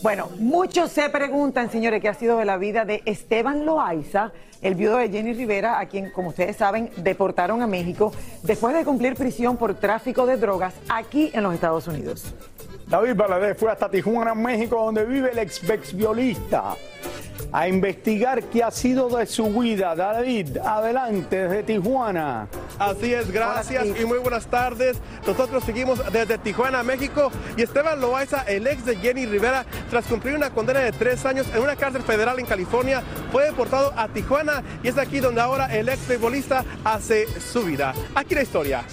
[0.00, 4.30] Bueno, muchos se preguntan, señores, qué ha sido de la vida de Esteban Loaiza,
[4.62, 8.12] el viudo de Jenny Rivera, a quien, como ustedes saben, deportaron a México
[8.44, 12.32] después de cumplir prisión por tráfico de drogas aquí en los Estados Unidos.
[12.86, 16.76] David Valadez fue hasta Tijuana, México, donde vive el ex violista,
[17.52, 19.94] a investigar qué ha sido de su vida.
[19.94, 22.48] David, adelante desde Tijuana.
[22.78, 24.98] Así es, gracias y muy buenas tardes.
[25.26, 30.34] Nosotros seguimos desde Tijuana, México, y Esteban Loaiza, el ex de Jenny Rivera, tras cumplir
[30.34, 34.62] una condena de tres años en una cárcel federal en California, fue deportado a Tijuana
[34.82, 37.94] y es aquí donde ahora el ex futbolista hace su vida.
[38.14, 38.84] Aquí la historia.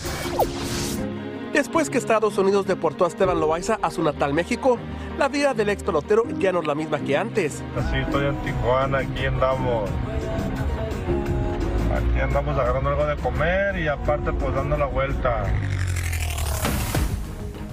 [1.55, 4.77] Después que Estados Unidos deportó a Esteban Loaiza a su natal México,
[5.17, 7.63] la vida del ex pelotero ya no es la misma que antes.
[7.77, 9.89] Así estoy en Tijuana, aquí andamos.
[11.94, 15.45] Aquí andamos agarrando algo de comer y aparte pues dando la vuelta.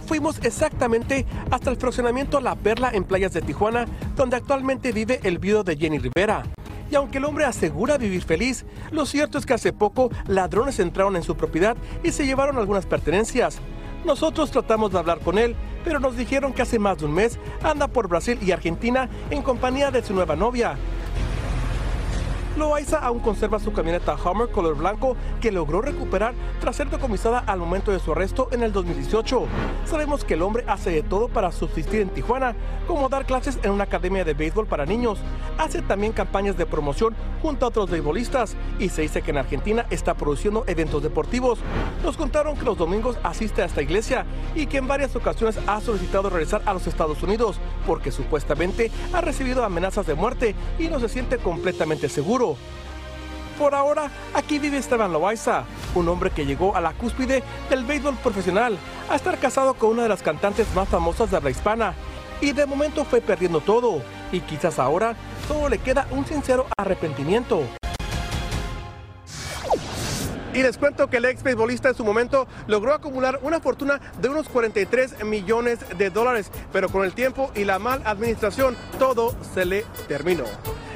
[0.06, 5.38] Fuimos exactamente hasta el fraccionamiento La Perla en playas de Tijuana, donde actualmente vive el
[5.38, 6.42] viudo de Jenny Rivera.
[6.90, 11.16] Y aunque el hombre asegura vivir feliz, lo cierto es que hace poco ladrones entraron
[11.16, 13.58] en su propiedad y se llevaron algunas pertenencias.
[14.04, 17.38] Nosotros tratamos de hablar con él, pero nos dijeron que hace más de un mes
[17.62, 20.76] anda por Brasil y Argentina en compañía de su nueva novia.
[22.56, 27.58] Loaiza aún conserva su camioneta Hummer color blanco que logró recuperar tras ser decomisada al
[27.58, 29.46] momento de su arresto en el 2018.
[29.86, 32.54] Sabemos que el hombre hace de todo para subsistir en Tijuana,
[32.86, 35.18] como dar clases en una academia de béisbol para niños.
[35.56, 39.86] Hace también campañas de promoción junto a otros beisbolistas y se dice que en Argentina
[39.88, 41.58] está produciendo eventos deportivos.
[42.04, 45.80] Nos contaron que los domingos asiste a esta iglesia y que en varias ocasiones ha
[45.80, 51.00] solicitado regresar a los Estados Unidos porque supuestamente ha recibido amenazas de muerte y no
[51.00, 52.41] se siente completamente seguro.
[53.58, 55.64] Por ahora, aquí vive Esteban Loaiza,
[55.94, 60.04] un hombre que llegó a la cúspide del béisbol profesional, a estar casado con una
[60.04, 61.94] de las cantantes más famosas de habla hispana.
[62.40, 65.14] Y de momento fue perdiendo todo, y quizás ahora
[65.46, 67.62] solo le queda un sincero arrepentimiento.
[70.54, 74.28] Y les cuento que el ex beisbolista en su momento logró acumular una fortuna de
[74.28, 79.64] unos 43 millones de dólares, pero con el tiempo y la mal administración todo se
[79.64, 80.44] le terminó.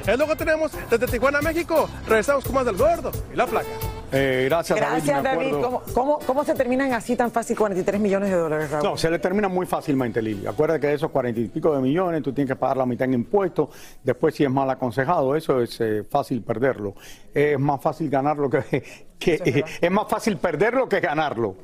[0.07, 1.89] Es lo que tenemos desde Tijuana, México.
[2.07, 3.67] Regresamos con más del gordo y la placa.
[4.13, 5.03] Eh, gracias, David.
[5.05, 5.51] Gracias, David.
[5.61, 8.85] ¿Cómo, cómo, cómo se terminan así tan fácil 43 millones de dólares, Raúl?
[8.85, 10.47] No, se le termina muy fácilmente, Lili.
[10.47, 13.03] Acuérdate que de esos cuarenta y pico de millones, tú tienes que pagar la mitad
[13.03, 13.69] en impuestos.
[14.01, 16.95] Después, si es mal aconsejado, eso es eh, fácil perderlo.
[17.33, 18.61] Es más fácil ganarlo que.
[19.19, 21.55] que eh, es más fácil perderlo que ganarlo.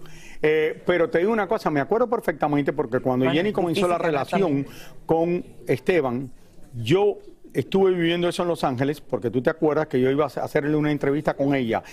[0.42, 3.98] Eh, pero te digo una cosa, me acuerdo perfectamente porque cuando Bueno, Jenny comenzó la
[3.98, 4.68] relación
[5.06, 6.30] con Esteban,
[6.74, 7.20] yo
[7.54, 10.76] estuve viviendo eso en Los Ángeles, porque tú te acuerdas que yo iba a hacerle
[10.76, 11.84] una entrevista con ella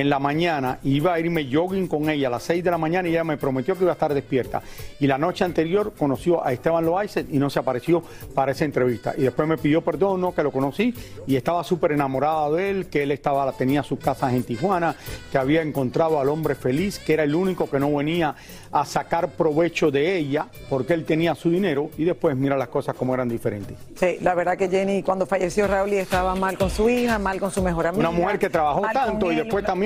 [0.00, 3.08] en la mañana, iba a irme jogging con ella a las 6 de la mañana
[3.08, 4.60] y ella me prometió que iba a estar despierta.
[5.00, 8.02] Y la noche anterior conoció a Esteban Loaiza y no se apareció
[8.34, 9.14] para esa entrevista.
[9.16, 10.34] Y después me pidió perdón, ¿no?
[10.34, 10.92] que lo conocí
[11.26, 14.94] y estaba súper enamorada de él, que él estaba, tenía sus casas en Tijuana,
[15.32, 18.34] que había encontrado al hombre feliz, que era el único que no venía
[18.72, 22.94] a sacar provecho de ella, porque él tenía su dinero y después mira las cosas
[22.96, 23.78] como eran diferentes.
[23.94, 27.40] Sí, la verdad que Jenny cuando falleció Raúl y estaba mal con su hija, mal
[27.40, 28.08] con su mejor amiga.
[28.08, 29.85] Una mujer que trabajó tanto y después una- también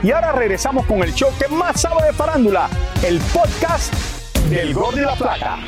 [0.00, 2.68] Y ahora regresamos con el show que más sabe de farándula,
[3.04, 3.92] el podcast
[4.48, 5.58] del Gol de la Plata.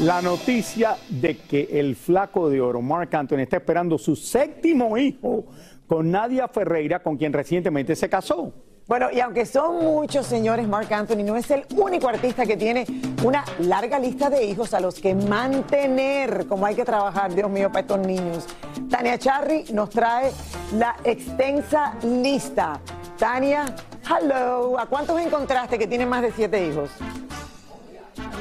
[0.00, 5.46] La noticia de que el flaco de oro, Mark Anthony, está esperando su séptimo hijo
[5.86, 8.52] con Nadia Ferreira, con quien recientemente se casó.
[8.86, 12.86] Bueno, y aunque son muchos señores, Mark Anthony no es el único artista que tiene
[13.24, 17.66] una larga lista de hijos a los que mantener, como hay que trabajar, Dios mío,
[17.68, 18.46] para estos niños.
[18.88, 20.30] Tania Charry nos trae
[20.74, 22.78] la extensa lista.
[23.18, 23.64] Tania,
[24.08, 26.90] hello, ¿a cuántos encontraste que tienen más de siete hijos?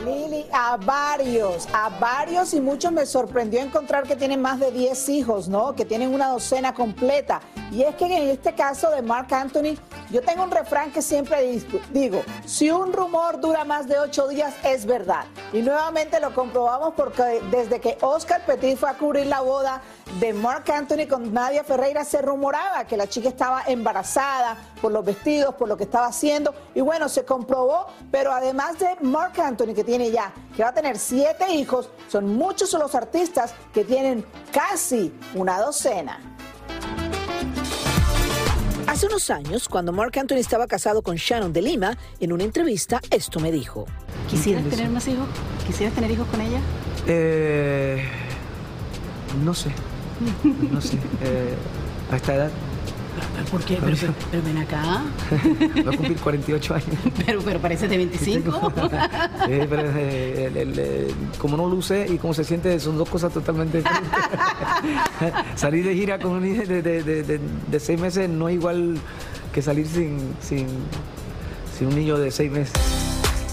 [0.05, 5.09] Lili, a varios, a varios y muchos me sorprendió encontrar que tienen más de 10
[5.09, 5.73] hijos, ¿no?
[5.73, 7.41] Que tienen una docena completa.
[7.71, 9.75] Y es que en este caso de Mark Anthony,
[10.11, 11.59] yo tengo un refrán que siempre
[11.91, 15.25] digo, si un rumor dura más de 8 días es verdad.
[15.53, 19.81] Y nuevamente lo comprobamos porque desde que Oscar Petit fue a cubrir la boda
[20.19, 25.03] de Mark Anthony con Nadia Ferreira se rumoraba que la chica estaba embarazada por los
[25.03, 26.53] vestidos, por lo que estaba haciendo.
[26.73, 30.73] Y bueno, se comprobó, pero además de Mark Anthony que tiene ya, que va a
[30.73, 36.19] tener siete hijos, son muchos los artistas que tienen casi una docena.
[38.95, 43.01] Hace unos años, cuando Mark Anthony estaba casado con Shannon de Lima, en una entrevista
[43.11, 43.85] esto me dijo.
[44.29, 45.27] ¿Quisieras tener más hijos?
[45.67, 46.61] ¿Quisieras tener hijos con ella?
[47.05, 48.01] Eh,
[49.43, 49.69] no sé.
[50.71, 50.95] No sé.
[51.21, 51.55] Eh,
[52.09, 52.51] a esta edad.
[53.51, 53.77] ¿Por qué?
[53.81, 53.95] Pero,
[54.31, 55.03] pero, ven acá.
[55.85, 56.87] Va a cumplir 48 años.
[57.25, 58.73] Pero, pero parece de 25.
[59.49, 63.09] eh, pero, eh, el, el, el, como no luce y cómo se siente son dos
[63.09, 64.11] cosas totalmente diferentes.
[65.55, 68.97] salir de gira con un hijo de, de, de, de, seis meses no es igual
[69.53, 70.67] que salir sin, sin,
[71.77, 72.73] sin un niño de seis meses.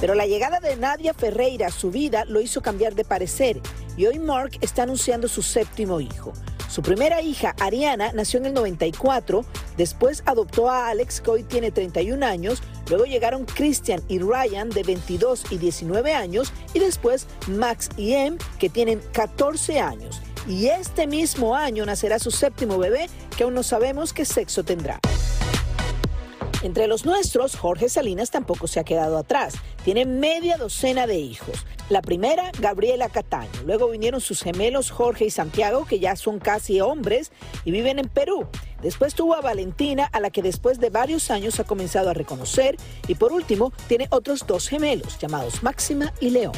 [0.01, 3.61] Pero la llegada de Nadia Ferreira a su vida lo hizo cambiar de parecer
[3.97, 6.33] y hoy Mark está anunciando su séptimo hijo.
[6.73, 9.45] Su primera hija, Ariana, nació en el 94,
[9.77, 14.83] después adoptó a Alex, que hoy tiene 31 años, luego llegaron Christian y Ryan, de
[14.83, 20.23] 22 y 19 años, y después Max y Em, que tienen 14 años.
[20.49, 24.99] Y este mismo año nacerá su séptimo bebé, que aún no sabemos qué sexo tendrá.
[26.63, 29.55] Entre los nuestros, Jorge Salinas tampoco se ha quedado atrás.
[29.85, 31.67] Tiene media docena de hijos.
[31.89, 33.51] La primera, Gabriela Cataño.
[33.67, 37.33] Luego vinieron sus gemelos Jorge y Santiago, que ya son casi hombres
[37.65, 38.47] y viven en Perú.
[38.81, 42.77] Después tuvo a Valentina, a la que después de varios años ha comenzado a reconocer.
[43.09, 46.55] Y por último, tiene otros dos gemelos, llamados Máxima y León.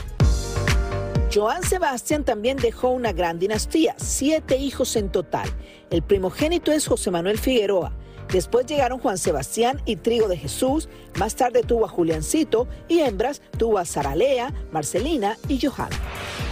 [1.34, 5.48] Joan Sebastián también dejó una gran dinastía, siete hijos en total.
[5.90, 7.92] El primogénito es José Manuel Figueroa.
[8.32, 10.88] Después llegaron Juan Sebastián y Trigo de Jesús.
[11.18, 15.96] Más tarde tuvo a Juliancito y hembras tuvo a Saralea, Marcelina y Johanna.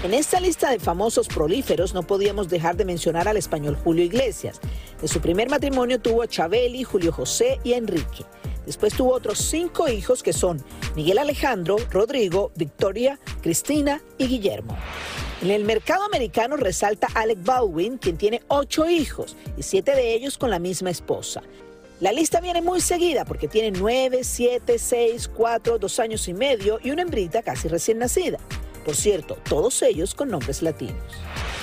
[0.04, 4.60] En esta lista de famosos prolíferos no podíamos dejar de mencionar al español Julio Iglesias.
[5.00, 8.24] De su primer matrimonio tuvo a Chabeli, Julio José y a Enrique.
[8.67, 10.62] Después tuvo otros cinco hijos que son
[10.94, 14.76] Miguel Alejandro, Rodrigo, Victoria, Cristina y Guillermo.
[15.43, 20.39] En el mercado americano resalta Alec Baldwin, quien tiene ocho hijos y siete de ellos
[20.39, 21.43] con la misma esposa.
[21.99, 26.79] La lista viene muy seguida porque tiene nueve, siete, seis, cuatro, dos años y medio
[26.81, 28.39] y una hembrita casi recién nacida.
[28.84, 31.03] Por cierto, todos ellos con nombres latinos.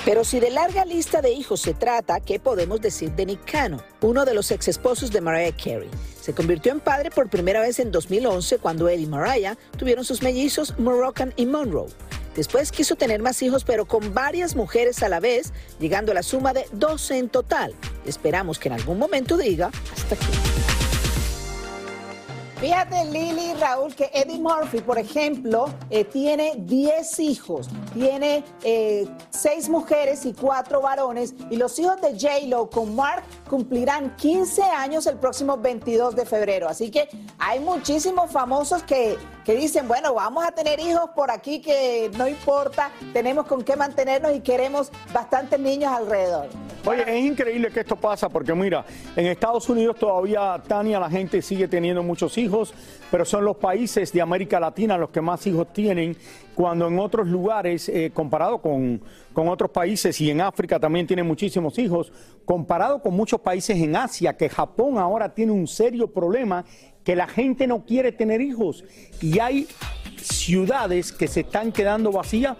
[0.03, 3.81] Pero si de larga lista de hijos se trata, ¿qué podemos decir de Nick Cano,
[4.01, 5.89] uno de los ex esposos de Mariah Carey?
[6.19, 10.21] Se convirtió en padre por primera vez en 2011 cuando él y Mariah tuvieron sus
[10.21, 11.87] mellizos Moroccan y Monroe.
[12.35, 16.23] Después quiso tener más hijos, pero con varias mujeres a la vez, llegando a la
[16.23, 17.75] suma de 12 en total.
[18.05, 20.68] Esperamos que en algún momento diga hasta aquí.
[22.59, 29.07] Fíjate, Lili y Raúl, que Eddie Murphy, por ejemplo, eh, tiene 10 hijos, tiene eh,
[29.29, 35.07] 6 mujeres y 4 varones, y los hijos de J-Lo con Mark cumplirán 15 años
[35.07, 36.67] el próximo 22 de febrero.
[36.67, 41.61] Así que hay muchísimos famosos que, que dicen, bueno, vamos a tener hijos por aquí
[41.61, 46.49] que no importa, tenemos con qué mantenernos y queremos bastantes niños alrededor.
[46.85, 51.41] Oye, es increíble que esto pasa porque mira, en Estados Unidos todavía, Tania, la gente
[51.41, 52.73] sigue teniendo muchos hijos,
[53.11, 56.15] pero son los países de América Latina los que más hijos tienen,
[56.55, 59.01] cuando en otros lugares, eh, comparado con,
[59.33, 62.13] con otros países y en África también tienen muchísimos hijos,
[62.45, 66.63] comparado con muchos países en Asia, que Japón ahora tiene un serio problema
[67.03, 68.85] que la gente no quiere tener hijos.
[69.21, 69.67] Y hay
[70.17, 72.55] ciudades que se están quedando vacías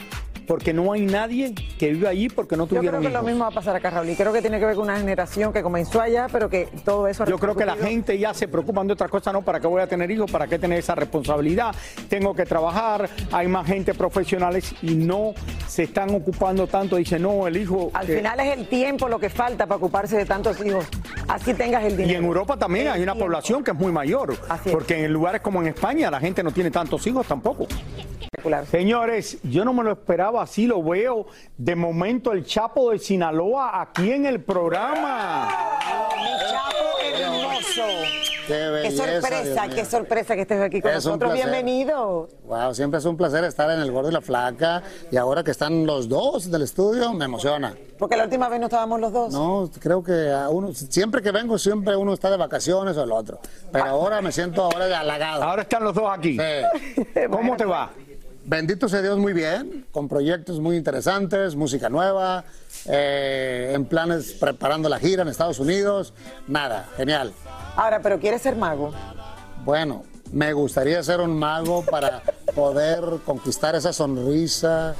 [0.50, 3.42] porque no hay nadie que viva allí porque no Yo creo tuvieron que lo mismo
[3.42, 4.10] va a pasar acá, Raúl.
[4.10, 7.08] Y creo que tiene que ver con una generación que comenzó allá, pero que todo
[7.08, 7.22] eso...
[7.22, 9.68] ha Yo creo que la gente ya se preocupan de otras cosas, no, ¿para qué
[9.68, 10.32] voy a tener hijos?
[10.32, 11.76] ¿Para qué tener esa responsabilidad?
[12.10, 15.36] Tengo que trabajar, hay más gente profesionales y no
[15.68, 16.96] se están ocupando tanto.
[16.96, 17.92] Dice, no, el hijo...
[17.94, 20.88] Al eh, final es el tiempo lo que falta para ocuparse de tantos hijos.
[21.28, 22.12] Así tengas el dinero.
[22.12, 24.36] Y en Europa también hay una población que es muy mayor,
[24.72, 27.68] porque en lugares como en España la gente no tiene tantos hijos tampoco.
[28.72, 33.82] Señores, yo no me lo esperaba así, lo veo de momento el Chapo de Sinaloa
[33.82, 35.50] aquí en el programa.
[37.14, 37.82] hermoso.
[38.48, 39.76] Qué Qué belleza, sorpresa, Dios mío.
[39.76, 41.34] qué sorpresa que estés aquí con Es nosotros.
[41.34, 42.30] Bienvenido.
[42.46, 44.82] Wow, siempre es un placer estar en el Gordo y la Flaca
[45.12, 47.76] y ahora que están los dos del estudio me emociona.
[48.00, 49.34] Porque la última vez no estábamos los dos.
[49.34, 53.12] No, creo que a uno, siempre que vengo siempre uno está de vacaciones o el
[53.12, 53.40] otro,
[53.72, 55.44] pero ahora me siento ahora de halagado.
[55.44, 56.38] Ahora están los dos aquí.
[57.30, 57.92] ¿Cómo te va?
[58.50, 62.46] Bendito sea Dios, muy bien, con proyectos muy interesantes, música nueva,
[62.88, 66.16] eh, en planes preparando la gira en Estados Unidos,
[66.48, 67.32] nada, genial.
[67.76, 68.92] Ahora, pero quieres ser mago.
[69.64, 72.24] Bueno, me gustaría ser un mago para
[72.56, 74.96] poder conquistar esa sonrisa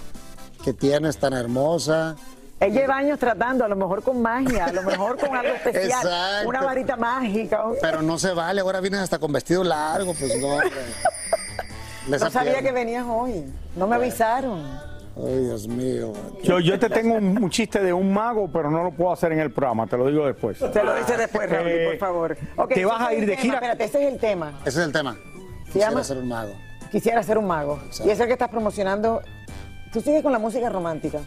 [0.64, 2.18] que tienes tan hermosa.
[2.60, 5.86] Él lleva años tratando, a lo mejor con magia, a lo mejor con algo especial,
[5.86, 6.50] Exacto.
[6.50, 7.64] una varita mágica.
[7.82, 10.60] Pero no se vale, ahora vienes hasta con vestido largo, pues no.
[12.10, 13.46] No sabía que venías hoy.
[13.76, 14.62] No me avisaron.
[15.18, 16.14] Ay, Dios mío.
[16.44, 19.32] Yo, yo te tengo un, un chiste de un mago, pero no lo puedo hacer
[19.34, 20.58] en el programa, te lo digo después.
[20.60, 22.38] Te lo dice después, Raúl, Eh, por favor.
[22.70, 23.54] ¿Te vas a ir de tema, gira?
[23.56, 24.54] Espérate, ese es el tema.
[24.66, 25.18] Ese es el tema.
[25.66, 26.04] ¿Se Quisiera llama?
[26.04, 26.52] ser un mago.
[26.92, 27.80] Quisiera ser un mago.
[28.06, 29.22] Y es el que estás promocionando.
[29.92, 31.20] Tú sigues con la música romántica.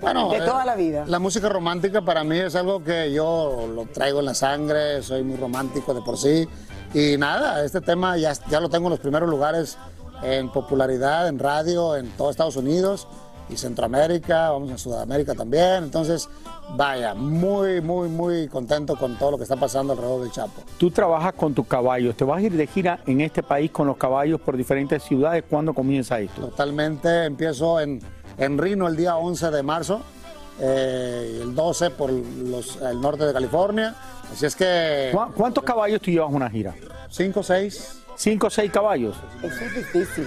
[0.00, 1.04] Bueno, de eh, toda la vida.
[1.06, 5.22] La música romántica para mí es algo que yo lo traigo en la sangre, soy
[5.22, 6.48] muy romántico de por sí.
[6.94, 9.76] Y nada, este tema ya, ya lo tengo en los primeros lugares
[10.22, 13.06] en popularidad, en radio, en todo Estados Unidos
[13.48, 15.82] y Centroamérica, vamos a Sudamérica también.
[15.84, 16.28] Entonces,
[16.76, 20.62] vaya, muy, muy, muy contento con todo lo que está pasando alrededor del Chapo.
[20.78, 23.86] Tú trabajas con tus caballos, te vas a ir de gira en este país con
[23.88, 25.42] los caballos por diferentes ciudades.
[25.50, 26.42] ¿Cuándo comienza esto?
[26.42, 28.00] Totalmente, empiezo en,
[28.38, 30.00] en Reno el día 11 de marzo,
[30.60, 33.94] eh, el 12 por los- el norte de California.
[34.32, 35.10] Así es que...
[35.12, 36.74] ¿Cu- ¿Cuántos caballos tú llevas una gira?
[37.08, 37.96] Cinco, seis.
[38.20, 39.16] ¿Cinco o seis caballos?
[39.42, 40.26] Eso es difícil.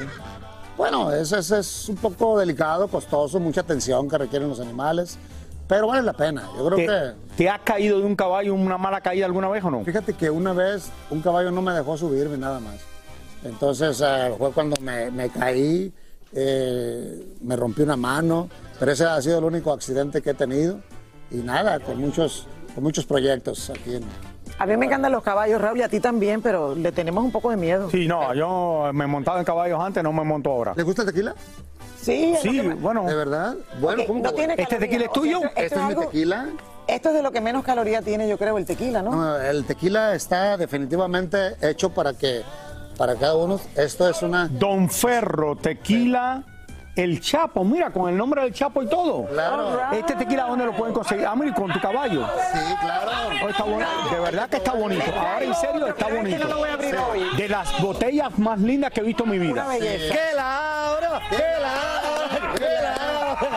[0.75, 5.19] Bueno, eso es, es un poco delicado, costoso, mucha atención que requieren los animales,
[5.67, 6.49] pero vale la pena.
[6.57, 7.11] Yo creo ¿Te, que...
[7.37, 9.83] te has caído de un caballo una mala caída alguna vez o no?
[9.83, 12.77] Fíjate que una vez un caballo no me dejó subirme nada más.
[13.43, 15.93] Entonces eh, fue cuando me, me caí,
[16.31, 20.79] eh, me rompí una mano, pero ese ha sido el único accidente que he tenido.
[21.29, 24.32] Y nada, con muchos, con muchos proyectos aquí en...
[24.59, 27.31] A mí me encantan los caballos, Raúl, y a ti también, pero le tenemos un
[27.31, 27.89] poco de miedo.
[27.89, 30.73] Sí, no, yo me montaba en caballos antes, no me monto ahora.
[30.75, 31.35] ¿Le gusta el tequila?
[31.99, 33.03] Sí, es Sí, lo que me- bueno.
[33.05, 33.55] ¿De verdad?
[33.79, 34.03] Bueno.
[34.57, 35.37] ¿Este tequila es tuyo?
[35.39, 36.47] o sea, Este es mi algo- tequila.
[36.85, 39.11] Esto es de lo que menos caloría tiene, yo creo, el tequila, ¿no?
[39.11, 42.41] No, el tequila está definitivamente hecho para que
[42.97, 43.59] para cada uno.
[43.75, 44.47] Esto es una.
[44.49, 46.43] Don Ferro, tequila,
[46.95, 49.25] el Chapo, mira, con el nombre del Chapo y todo.
[49.25, 49.81] Claro.
[49.91, 51.25] Este tequila, ¿dónde lo pueden conseguir?
[51.25, 52.27] Ah, mira, y con tu caballo.
[52.51, 53.11] Sí, claro.
[53.43, 53.65] Oh, está.
[54.13, 55.03] De verdad que está bonito.
[55.15, 56.47] Ahora en serio está bonito.
[56.47, 57.35] lo voy a abrir hoy.
[57.35, 59.65] De las botellas más lindas que he visto en mi vida.
[59.79, 61.19] ¡Que la abro!
[61.29, 62.53] ¡Que la abro!
[62.55, 62.95] ¡Que la
[63.31, 63.47] abro!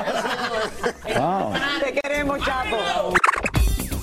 [1.16, 1.52] Wow.
[1.80, 2.76] Te queremos, Chapo.